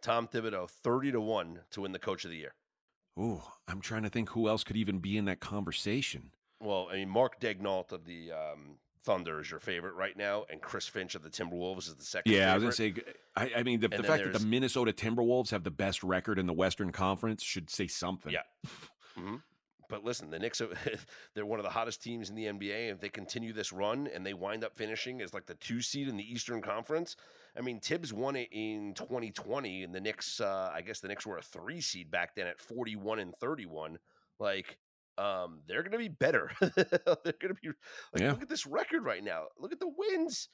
[0.03, 2.53] Tom Thibodeau, thirty to one to win the Coach of the Year.
[3.17, 6.31] Ooh, I'm trying to think who else could even be in that conversation.
[6.59, 10.61] Well, I mean, Mark Daigneault of the um, Thunder is your favorite right now, and
[10.61, 12.31] Chris Finch of the Timberwolves is the second.
[12.31, 12.51] Yeah, favorite.
[12.51, 12.93] I was gonna say.
[13.35, 16.45] I, I mean, the, the fact that the Minnesota Timberwolves have the best record in
[16.45, 18.31] the Western Conference should say something.
[18.31, 18.41] Yeah.
[19.17, 19.35] Mm-hmm.
[19.89, 20.61] But listen, the Knicks,
[21.33, 22.91] they're one of the hottest teams in the NBA.
[22.91, 26.07] If they continue this run and they wind up finishing as like the two seed
[26.07, 27.15] in the Eastern Conference,
[27.57, 31.25] I mean, Thibs won it in 2020, and the Knicks, uh, I guess the Knicks
[31.25, 33.99] were a three seed back then at 41 and 31.
[34.39, 34.77] Like,
[35.17, 36.51] um, they're going to be better.
[36.59, 38.31] they're going to be like, yeah.
[38.31, 39.45] look at this record right now.
[39.59, 40.49] Look at the wins.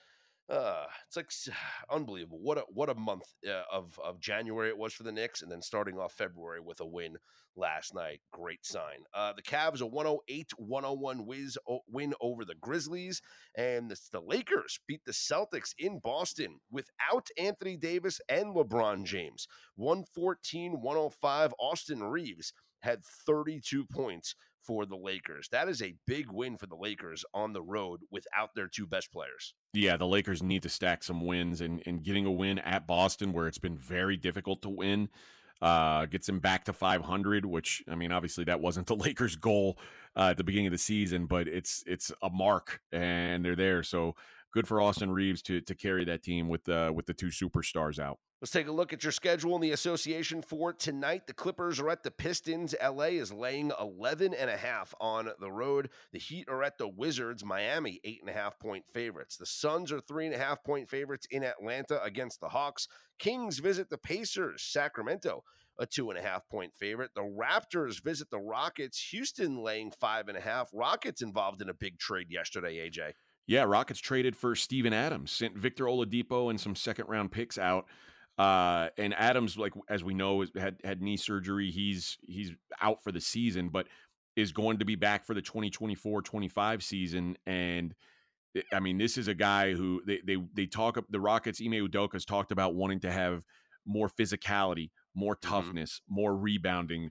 [0.50, 1.32] Uh, it's like
[1.92, 2.40] unbelievable.
[2.42, 5.52] What a what a month uh, of of January it was for the Knicks, and
[5.52, 7.18] then starting off February with a win
[7.56, 8.22] last night.
[8.32, 9.04] Great sign.
[9.14, 11.58] Uh, the Cavs a 108-101 whiz,
[11.88, 13.22] win over the Grizzlies,
[13.58, 19.48] and the, the Lakers beat the Celtics in Boston without Anthony Davis and LeBron James.
[19.78, 21.52] 114-105.
[21.60, 25.50] Austin Reaves had 32 points for the Lakers.
[25.52, 29.12] That is a big win for the Lakers on the road without their two best
[29.12, 29.54] players.
[29.74, 33.34] Yeah, the Lakers need to stack some wins and, and getting a win at Boston
[33.34, 35.10] where it's been very difficult to win.
[35.62, 39.78] Uh, gets them back to 500, which I mean, obviously that wasn't the Lakers' goal
[40.16, 43.84] uh, at the beginning of the season, but it's it's a mark, and they're there.
[43.84, 44.16] So
[44.52, 48.00] good for Austin Reaves to to carry that team with the with the two superstars
[48.00, 48.20] out.
[48.42, 51.28] Let's take a look at your schedule in the association for tonight.
[51.28, 52.74] The Clippers are at the Pistons.
[52.82, 55.90] LA is laying 11 and a half on the road.
[56.14, 57.44] The Heat are at the Wizards.
[57.44, 59.36] Miami, eight and a half point favorites.
[59.36, 62.88] The Suns are three and a half point favorites in Atlanta against the Hawks.
[63.20, 64.64] Kings visit the Pacers.
[64.64, 65.44] Sacramento,
[65.78, 67.12] a two and a half point favorite.
[67.16, 69.10] The Raptors visit the Rockets.
[69.12, 70.70] Houston laying five and a half.
[70.74, 73.12] Rockets involved in a big trade yesterday, AJ.
[73.50, 77.88] Yeah, Rockets traded for Steven Adams, sent Victor Oladipo and some second round picks out.
[78.38, 81.72] Uh, and Adams, like as we know, had had knee surgery.
[81.72, 83.88] He's he's out for the season, but
[84.36, 87.38] is going to be back for the 2024-25 season.
[87.48, 87.96] And
[88.56, 91.60] eh, I mean, this is a guy who they they they talk up the Rockets.
[91.60, 93.42] Ime Udoka's talked about wanting to have
[93.84, 95.50] more physicality, more mm-hmm.
[95.50, 96.22] toughness, mm-hmm.
[96.22, 97.10] more rebounding.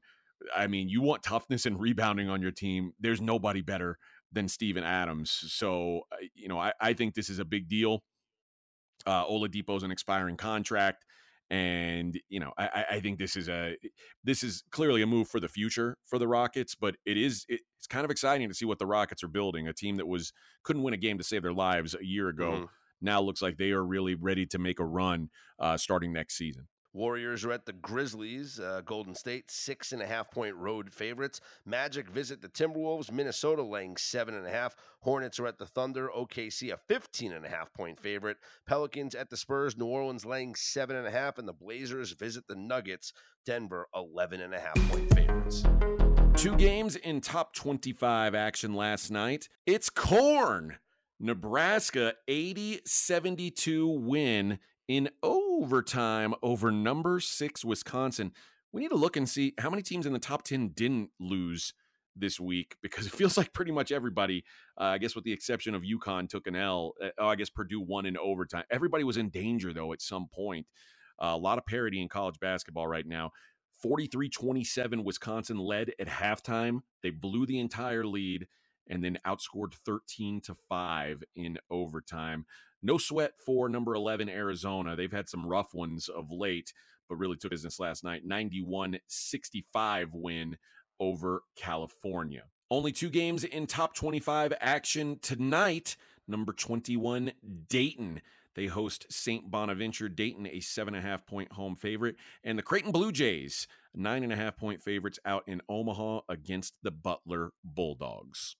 [0.57, 2.93] I mean, you want toughness and rebounding on your team.
[3.01, 3.99] There's nobody better
[4.33, 5.31] than Steven Adams.
[5.31, 8.03] So, uh, you know, I, I think this is a big deal.
[9.07, 11.05] Uh, Oladipo's an expiring contract
[11.51, 13.77] and you know I, I think this is a
[14.23, 17.87] this is clearly a move for the future for the rockets but it is it's
[17.89, 20.83] kind of exciting to see what the rockets are building a team that was couldn't
[20.83, 22.65] win a game to save their lives a year ago mm-hmm.
[23.01, 26.69] now looks like they are really ready to make a run uh, starting next season
[26.99, 28.59] Warriors are at the Grizzlies.
[28.59, 31.41] Uh, Golden State, six and a half point road favorites.
[31.65, 33.13] Magic visit the Timberwolves.
[33.13, 34.75] Minnesota laying seven and a half.
[35.03, 36.11] Hornets are at the Thunder.
[36.13, 38.39] OKC, a 15 and a half point favorite.
[38.67, 39.77] Pelicans at the Spurs.
[39.77, 41.39] New Orleans laying seven and a half.
[41.39, 43.13] And the Blazers visit the Nuggets.
[43.47, 45.63] Denver, 11 and a half point favorites.
[46.35, 49.49] Two games in top 25 action last night.
[49.67, 50.79] It's corn.
[51.21, 58.33] Nebraska 80 72 win in overtime over number six Wisconsin.
[58.73, 61.75] We need to look and see how many teams in the top 10 didn't lose
[62.17, 64.45] this week because it feels like pretty much everybody,
[64.81, 66.95] uh, I guess with the exception of UConn, took an L.
[67.03, 68.65] Uh, oh, I guess Purdue won in overtime.
[68.71, 70.67] Everybody was in danger, though, at some point.
[71.23, 73.31] Uh, a lot of parity in college basketball right now.
[73.83, 76.81] 43 27, Wisconsin led at halftime.
[77.03, 78.49] They blew the entire lead
[78.89, 82.47] and then outscored 13 to 5 in overtime.
[82.83, 84.95] No sweat for number 11, Arizona.
[84.95, 86.73] They've had some rough ones of late,
[87.09, 88.25] but really took business last night.
[88.25, 90.57] 91 65 win
[91.01, 92.45] over California.
[92.71, 95.97] Only two games in top 25 action tonight.
[96.27, 97.33] Number 21,
[97.69, 98.21] Dayton.
[98.55, 99.51] They host St.
[99.51, 100.09] Bonaventure.
[100.09, 102.17] Dayton, a seven and a half point home favorite.
[102.45, 106.75] And the Creighton Blue Jays, nine and a half point favorites out in Omaha against
[106.83, 108.57] the Butler Bulldogs.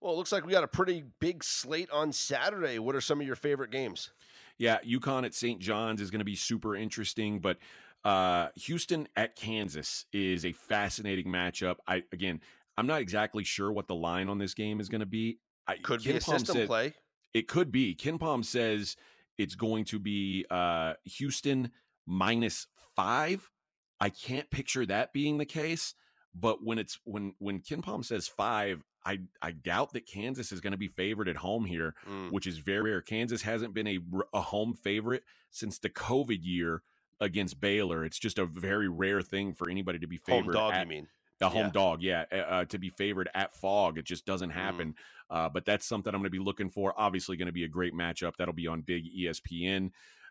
[0.00, 2.78] Well, it looks like we got a pretty big slate on Saturday.
[2.78, 4.10] What are some of your favorite games?
[4.56, 5.60] Yeah, UConn at St.
[5.60, 7.58] John's is going to be super interesting, but
[8.04, 11.76] uh, Houston at Kansas is a fascinating matchup.
[11.86, 12.40] I again,
[12.76, 15.38] I'm not exactly sure what the line on this game is going to be.
[15.66, 16.94] I, Could KenPom be a system said, play.
[17.34, 17.94] It could be.
[17.94, 18.96] KenPom says
[19.36, 21.72] it's going to be uh, Houston
[22.06, 23.50] minus five.
[24.00, 25.94] I can't picture that being the case.
[26.34, 30.72] But when it's when when KenPom says five, I I doubt that Kansas is going
[30.72, 32.30] to be favored at home here, Mm.
[32.32, 33.00] which is very rare.
[33.00, 33.98] Kansas hasn't been a,
[34.34, 36.82] a home favorite since the COVID year
[37.20, 38.04] against Baylor.
[38.04, 40.44] It's just a very rare thing for anybody to be favored.
[40.46, 41.08] Home dog, at, you mean?
[41.40, 41.70] a home Yeah.
[41.72, 43.98] dog, yeah, uh, to be favored at Phog.
[43.98, 44.58] It just doesn't Mm-hmm.
[44.58, 44.94] happen.
[45.30, 46.94] Uh, but that's something I'm going to be looking for.
[46.96, 48.36] Obviously, going to be a great matchup.
[48.36, 49.90] That'll be on Big ESPN.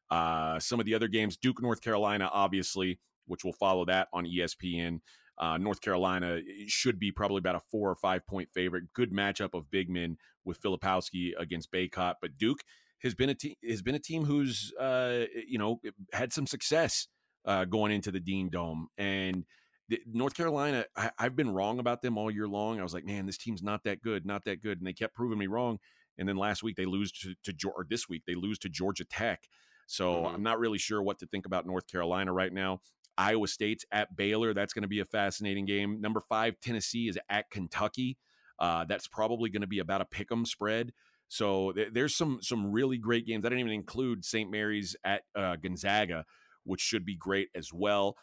[0.09, 4.25] Uh, some of the other games, Duke, North Carolina, obviously, which will follow that on
[4.25, 5.01] ESPN.
[5.37, 8.93] Uh, North Carolina should be probably about a four or five point favorite.
[8.93, 12.61] Good matchup of big men with Filipowski against Bacot, but Duke
[13.03, 15.79] has been a team has been a team who's uh, you know
[16.13, 17.07] had some success
[17.45, 19.45] uh, going into the Dean Dome and
[19.89, 22.79] the- North Carolina, I, I've been wrong about them all year long.
[22.79, 25.13] I was like, man, this team's not that good, not that good, and they kept
[25.15, 25.79] proving me wrong.
[26.17, 29.05] And then last week they lose to, to or this week they lose to Georgia
[29.05, 29.47] Tech.
[29.85, 30.33] So Mhm.
[30.33, 32.81] I'm not really sure what to think about North Carolina right now.
[33.17, 34.53] Iowa State's at Baylor.
[34.53, 36.01] That's going to be a fascinating game.
[36.01, 38.17] Number five, Tennessee is at Kentucky.
[38.59, 40.93] Uh, that's probably going to be about a pick 'em spread.
[41.27, 43.45] So th- there's some some really great games.
[43.45, 44.49] I didn't even include St.
[44.49, 46.25] Mary's at uh, Gonzaga,
[46.63, 48.17] which should be great as well.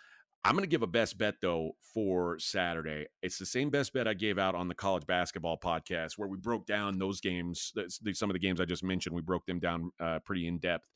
[0.47, 3.07] I'm going to give a best bet though for Saturday.
[3.23, 6.37] It's the same best bet I gave out on the college basketball podcast where we
[6.37, 7.73] broke down those games.
[8.13, 10.87] Some of the games I just mentioned, we broke them down uh, pretty in depth.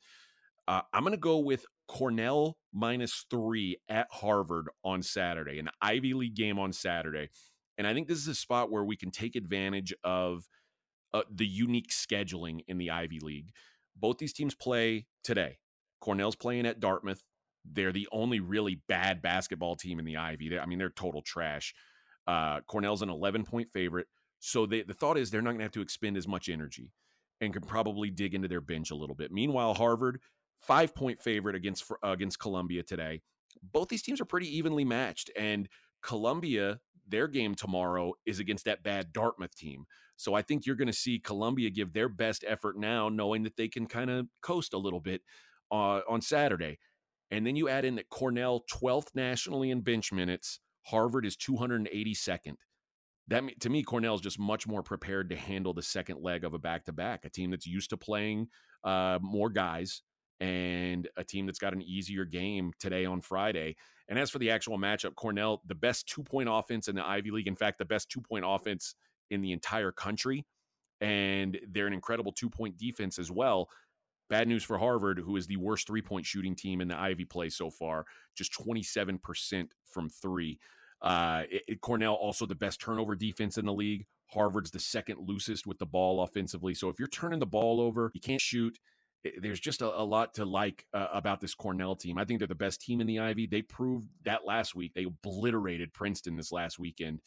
[0.67, 6.13] Uh, I'm going to go with Cornell minus three at Harvard on Saturday, an Ivy
[6.13, 7.29] League game on Saturday.
[7.79, 10.47] And I think this is a spot where we can take advantage of
[11.13, 13.53] uh, the unique scheduling in the Ivy League.
[13.95, 15.57] Both these teams play today.
[15.99, 17.23] Cornell's playing at Dartmouth.
[17.65, 20.49] They're the only really bad basketball team in the Ivy.
[20.49, 21.73] They're, I mean, they're total trash.
[22.27, 24.07] Uh, Cornell's an 11 point favorite.
[24.39, 26.93] So they, the thought is they're not going to have to expend as much energy
[27.41, 29.31] and can probably dig into their bench a little bit.
[29.31, 30.19] Meanwhile, Harvard,
[30.61, 33.21] five point favorite against uh, against Columbia today.
[33.61, 35.67] Both these teams are pretty evenly matched, and
[36.01, 39.85] Columbia, their game tomorrow is against that bad Dartmouth team.
[40.15, 43.55] So I think you're going to see Columbia give their best effort now, knowing that
[43.55, 45.21] they can kind of coast a little bit
[45.71, 46.77] uh, on Saturday.
[47.31, 52.55] And then you add in that Cornell 12th nationally in bench minutes, Harvard is 282nd.
[53.27, 56.53] That to me, Cornell is just much more prepared to handle the second leg of
[56.53, 57.25] a back to back.
[57.25, 58.47] A team that's used to playing
[58.83, 60.01] uh, more guys
[60.39, 63.75] and a team that's got an easier game today on Friday.
[64.07, 67.31] And as for the actual matchup, Cornell, the best two point offense in the Ivy
[67.31, 67.47] League.
[67.47, 68.95] In fact, the best two point offense
[69.29, 70.45] in the entire country.
[71.01, 73.69] And they're an incredible two point defense as well.
[74.29, 77.25] Bad news for Harvard, who is the worst three point shooting team in the Ivy
[77.25, 80.59] play so far, just 27% from three.
[81.01, 84.05] Uh, it- it- Cornell also the best turnover defense in the league.
[84.27, 86.73] Harvard's the second loosest with the ball offensively.
[86.75, 88.77] So if you're turning the ball over, you can't shoot.
[89.25, 92.17] I- There's just a, a lot to like uh, about this Cornell team.
[92.17, 93.47] I think they're the best team in the Ivy.
[93.47, 94.93] They proved that last week.
[94.93, 97.19] They obliterated Princeton this last weekend.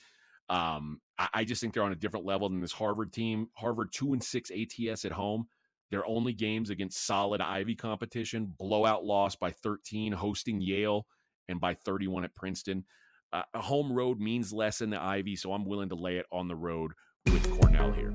[0.48, 3.48] Um, I, I just think they're on a different level than this Harvard team.
[3.54, 5.46] Harvard two and six ATS at home.
[5.90, 11.06] Their only games against solid Ivy competition, blowout loss by 13, hosting Yale,
[11.48, 12.84] and by 31 at Princeton.
[13.30, 16.48] Uh, home road means less in the Ivy, so I'm willing to lay it on
[16.48, 16.92] the road
[17.26, 18.12] with Cornell here.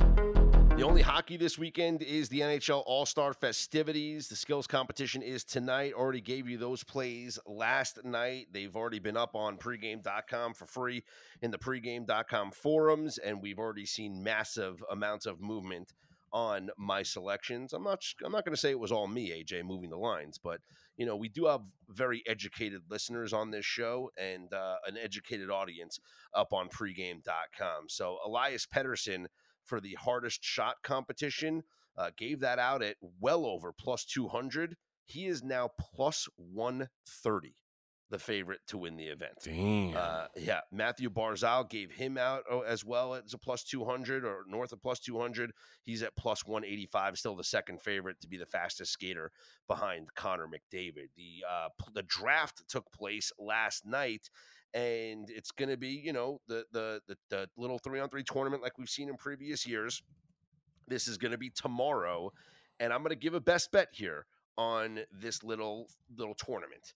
[0.77, 4.27] The only hockey this weekend is the NHL All Star festivities.
[4.27, 5.93] The skills competition is tonight.
[5.93, 8.49] Already gave you those plays last night.
[8.51, 11.03] They've already been up on pregame.com for free
[11.41, 15.93] in the pregame.com forums, and we've already seen massive amounts of movement
[16.31, 17.73] on my selections.
[17.73, 20.37] I'm not I'm not going to say it was all me, AJ, moving the lines,
[20.37, 20.61] but
[20.95, 25.49] you know we do have very educated listeners on this show and uh, an educated
[25.49, 25.99] audience
[26.35, 27.85] up on pregame.com.
[27.87, 29.25] So Elias Pettersson
[29.67, 31.63] for the hardest shot competition.
[31.97, 34.75] Uh, gave that out at well over plus 200.
[35.05, 37.55] He is now plus 130,
[38.11, 39.33] the favorite to win the event.
[39.43, 39.95] Damn.
[39.95, 44.43] Uh, yeah, Mathew Barzal gave him out oh, as well as a plus 200 or
[44.47, 45.53] north of plus 200.
[45.83, 49.31] He's at plus 185, still the second favorite to be the fastest skater
[49.67, 51.09] behind Connor McDavid.
[51.15, 54.29] The uh, the draft took place last night,
[54.73, 58.23] and it's going to be you know the, the the the little three on three
[58.23, 60.01] tournament like we've seen in previous years.
[60.87, 62.31] This is going to be tomorrow,
[62.79, 64.25] and I'm going to give a best bet here
[64.57, 66.93] on this little little tournament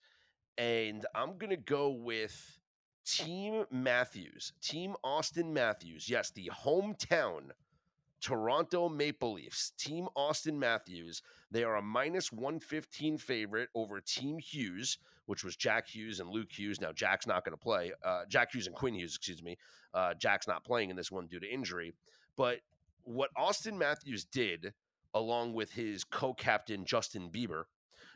[0.58, 2.60] and I'm going to go with
[3.06, 6.10] Team Matthews, Team Austin Matthews.
[6.10, 7.52] Yes, the hometown
[8.22, 11.24] Toronto Maple Leafs, Team Austin Matthews.
[11.50, 15.00] They are a minus 115 favorite over Team Hughes,
[15.32, 16.82] which was Jack Hughes and Luke Hughes.
[16.82, 17.94] Now, Jack's not going to play.
[18.04, 19.58] Uh, Jack Hughes and Quinn Hughes, excuse me.
[19.94, 21.94] Uh, Jack's not playing in this one due to injury.
[22.36, 22.60] But
[23.04, 24.74] what Austin Matthews did
[25.14, 27.64] along with his co captain, Justin Bieber,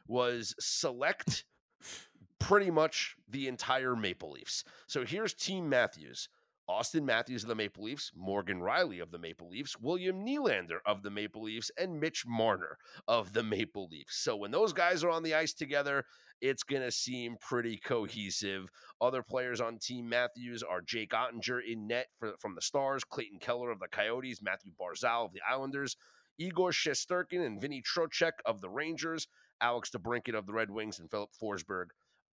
[0.09, 1.45] was select
[2.37, 4.65] pretty much the entire Maple Leafs.
[4.85, 6.27] So here's Team Matthews.
[6.67, 11.03] Austin Matthews of the Maple Leafs, Morgan Rielly of the Maple Leafs, William Nylander of
[11.03, 14.17] the Maple Leafs, and Mitch Marner of the Maple Leafs.
[14.17, 16.03] So when those guys are on the ice together,
[16.41, 18.69] it's going to seem pretty cohesive.
[18.99, 23.39] Other players on Team Matthews are Jake Oettinger in net for, from the Stars, Clayton
[23.39, 25.95] Keller of the Coyotes, Mathew Barzal of the Islanders,
[26.37, 29.27] Igor Shesterkin and Vinny Trocheck of the Rangers,
[29.61, 31.85] Alex DeBrincat of the Red Wings, and Filip Forsberg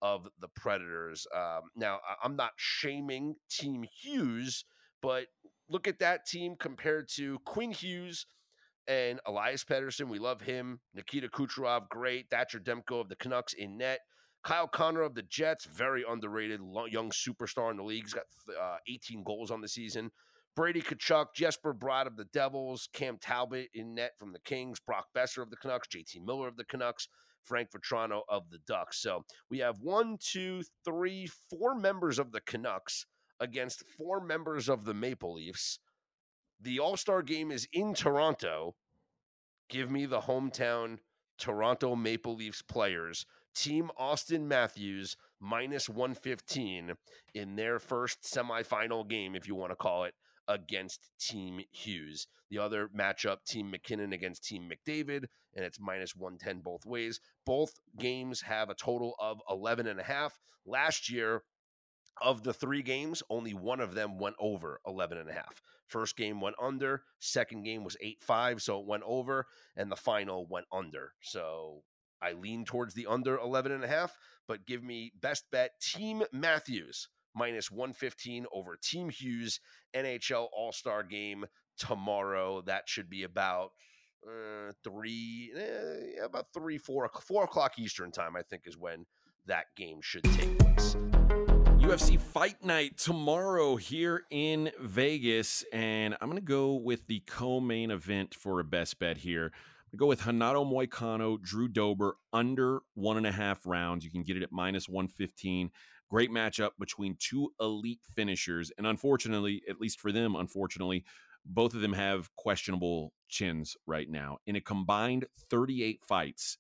[0.03, 1.27] of the Predators.
[1.35, 4.65] Um, now, I'm not shaming Team Hughes,
[5.01, 5.27] but
[5.71, 8.27] look at that team compared to Quinn Hughes
[8.89, 10.09] and Elias Pettersson.
[10.09, 10.81] We love him.
[10.93, 12.27] Nikita Kucherov, great.
[12.31, 14.01] Thatcher Demko of the Canucks in net.
[14.43, 18.03] Kyle Connor of the Jets, very underrated young superstar in the league.
[18.03, 18.25] He's got
[18.61, 20.11] uh, 18 goals on the season.
[20.57, 25.07] Brady Tkachuk, Jesper Bratt of the Devils, Cam Talbot in net from the Kings, Brock
[25.17, 27.09] Boeser of the Canucks, JT Miller of the Canucks,
[27.43, 28.99] Frank Vatrano of the Ducks.
[28.99, 33.07] So we have one, two, three, four members of the Canucks
[33.41, 35.79] against four members of the Maple Leafs.
[36.61, 38.75] The All Star game is in Toronto.
[39.69, 40.99] Give me the hometown
[41.39, 43.27] Toronto Maple Leafs players.
[43.55, 46.93] Team Austin Matthews minus 115
[47.35, 50.15] in their first semifinal game, if you want to call it,
[50.49, 52.27] against Team Hughes.
[52.51, 55.25] The other matchup, Team MacKinnon against Team McDavid,
[55.55, 57.21] and it's minus 110 both ways.
[57.47, 60.39] Both games have a total of 11 and a half.
[60.67, 61.43] Last year,
[62.21, 65.63] of the three games, only one of them went over 11 and a half.
[65.87, 70.47] First game went under, second game was 8-5, so it went over, and the final
[70.47, 71.13] went under.
[71.23, 71.83] So
[72.21, 74.17] I lean towards the under 11 and a half,
[74.47, 79.61] but give me best bet Team Matthews minus 115 over Team Hughes
[79.95, 81.45] NHL All Star game
[81.79, 82.63] tomorrow.
[82.63, 83.71] That should be about
[84.27, 88.37] uh, three, eh, about three, four, four o'clock Eastern time.
[88.37, 89.07] I think is when
[89.47, 90.97] that game should take place.
[91.83, 97.91] UFC Fight Night tomorrow here in Vegas, and I'm going to go with the co-main
[97.91, 99.51] event for a best bet here.
[99.93, 104.05] I'm go with Renato Moicano, Drew Dober under one and a half rounds.
[104.05, 105.71] You can get it at minus 115.
[106.13, 108.71] Great matchup between two elite finishers.
[108.77, 111.05] And unfortunately, at least for them, unfortunately,
[111.47, 114.37] both of them have questionable chins right now.
[114.47, 116.59] In a combined 38 fights,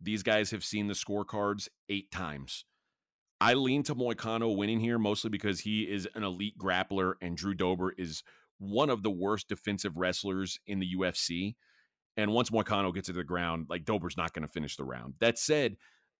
[0.00, 2.64] these guys have seen the scorecards eight times.
[3.40, 7.54] I lean to Moicano winning here mostly because he is an elite grappler and Drew
[7.54, 8.24] Dober is
[8.58, 11.54] one of the worst defensive wrestlers in the UFC.
[12.16, 15.14] And once Moicano gets to the ground, like Dober's not going to finish the round.
[15.20, 15.76] That said,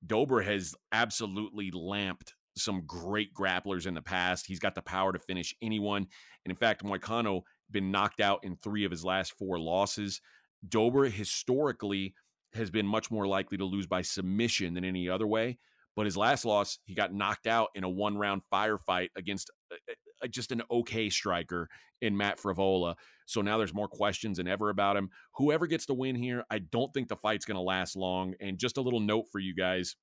[0.07, 4.46] Dober has absolutely lamped some great grapplers in the past.
[4.46, 6.07] He's got the power to finish anyone.
[6.44, 10.20] And in fact, Moicano been knocked out in three of his last four losses.
[10.68, 12.14] Dober historically
[12.55, 15.59] has been much more likely to lose by submission than any other way.
[15.94, 19.76] But his last loss, he got knocked out in a one round firefight against a,
[20.22, 21.68] a, just an okay striker
[22.00, 22.94] in Matt Frevola.
[23.26, 25.11] So now there's more questions than ever about him.
[25.36, 28.34] Whoever gets the win here, I don't think the fight's going to last long.
[28.40, 29.96] And just a little note for you guys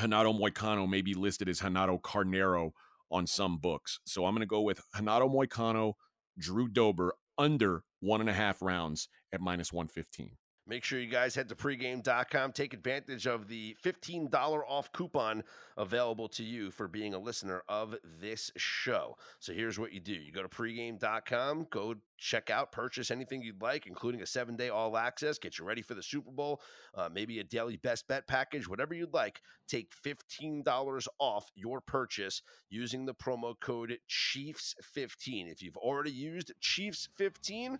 [0.00, 2.72] Renato Moicano may be listed as Renato Carneiro
[3.10, 4.00] on some books.
[4.04, 5.94] So I'm going to go with Renato Moicano,
[6.38, 10.36] Drew Dober under one and a half rounds at minus 115.
[10.66, 12.52] Make sure you guys head to pregame.com.
[12.52, 14.32] Take advantage of the $15
[14.66, 15.44] off coupon
[15.76, 19.18] available to you for being a listener of this show.
[19.40, 23.60] So here's what you do you go to pregame.com, go check out, purchase anything you'd
[23.60, 26.62] like, including a seven day all access, get you ready for the Super Bowl,
[26.94, 29.42] uh, maybe a daily best bet package, whatever you'd like.
[29.68, 32.40] Take $15 off your purchase
[32.70, 35.50] using the promo code Chiefs15.
[35.50, 37.78] If you've already used Chiefs15,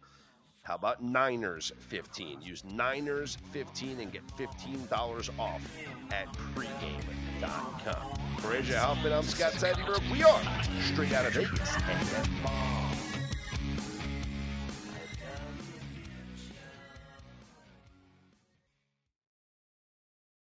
[0.64, 2.40] how about Niners 15?
[2.40, 5.60] Use Niners 15 and get $15 off
[6.10, 8.18] at pregame.com.
[8.38, 10.10] For AJ Hoffman, I'm Scott Seidenberg.
[10.10, 10.40] We are
[10.80, 12.83] straight out of Vegas.